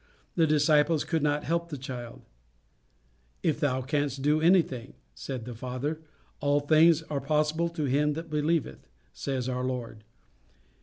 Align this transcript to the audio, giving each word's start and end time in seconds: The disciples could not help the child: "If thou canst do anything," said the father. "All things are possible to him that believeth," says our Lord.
The 0.33 0.47
disciples 0.47 1.03
could 1.03 1.21
not 1.21 1.43
help 1.43 1.69
the 1.69 1.77
child: 1.77 2.23
"If 3.43 3.59
thou 3.59 3.83
canst 3.83 4.23
do 4.23 4.41
anything," 4.41 4.95
said 5.13 5.45
the 5.45 5.53
father. 5.53 6.01
"All 6.39 6.59
things 6.61 7.03
are 7.03 7.21
possible 7.21 7.69
to 7.69 7.83
him 7.85 8.13
that 8.13 8.31
believeth," 8.31 8.87
says 9.13 9.47
our 9.47 9.63
Lord. 9.63 10.03